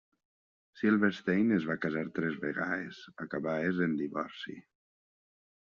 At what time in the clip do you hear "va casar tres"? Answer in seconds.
1.71-2.39